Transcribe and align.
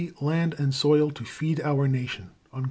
Land 0.19 0.55
and 0.57 0.73
soil 0.73 1.11
to 1.11 1.23
feed 1.23 1.61
our 1.61 1.87
Nation." 1.87 2.31